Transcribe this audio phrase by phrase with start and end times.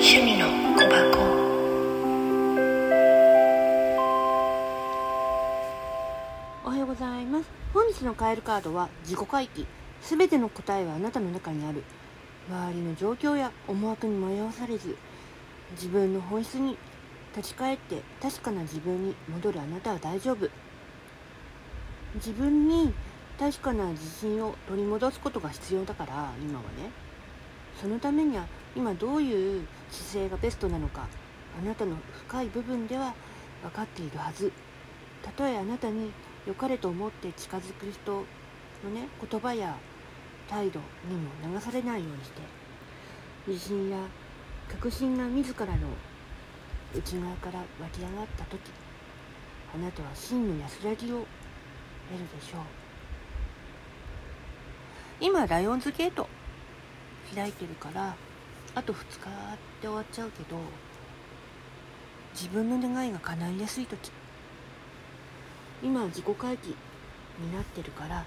[0.00, 1.18] 趣味の小箱。
[6.64, 7.50] おはようございます。
[7.74, 9.66] 本日のカエルカードは自己回帰。
[10.00, 11.82] すべての答えはあなたの中にある。
[12.48, 14.96] 周りの状況や思惑に迷わされず
[15.72, 16.78] 自分の本質に
[17.36, 20.48] 立ち返って確かな自分に戻るあなたは大丈夫。
[22.14, 22.94] 自分に
[23.36, 26.92] 確かな自信を取り戻すことが必要だから今はね。
[27.80, 28.46] そのためには
[28.76, 31.06] 今どういう姿勢がベストなのか
[31.60, 31.96] あなたの
[32.26, 33.14] 深い部分では
[33.62, 34.52] 分かっているはず。
[35.22, 36.12] たとえあなたに
[36.46, 39.76] 良かれと思って近づく人のね言葉や
[40.48, 42.40] 態度にも流されないようにして
[43.46, 43.98] 自信や
[44.68, 45.72] 確信が自らの
[46.94, 48.60] 内側から湧き上がった時
[49.74, 51.26] あなたは真の安らぎを
[52.10, 52.60] 得るでしょう。
[55.20, 56.28] 今ライオンズゲート
[57.34, 58.14] 開いてるから
[58.74, 59.06] あと2日っ
[59.80, 60.56] て終わっちゃうけど
[62.34, 64.10] 自分の願いが叶いやすい時
[65.82, 66.68] 今は自己回帰
[67.40, 68.24] になってるから、うん、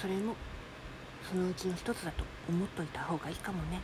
[0.00, 0.34] それも
[1.28, 3.80] そのうちの一つだと思っといた方がいいかもね。